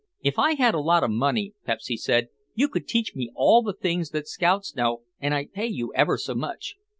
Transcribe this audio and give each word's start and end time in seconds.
"If 0.21 0.39
I 0.39 0.55
had 0.55 0.73
a 0.73 0.79
lot 0.79 1.03
of 1.03 1.11
money," 1.11 1.53
Pepsy 1.63 1.95
said, 1.95 2.29
"you 2.55 2.67
could 2.69 2.87
teach 2.87 3.13
me 3.13 3.29
all 3.35 3.61
the 3.61 3.71
things 3.75 4.09
that 4.09 4.27
scouts 4.27 4.73
know 4.75 5.03
and 5.19 5.31
I'd 5.35 5.53
pay 5.53 5.67
you 5.67 5.93
ever 5.93 6.17
so 6.17 6.33
much. 6.33 6.75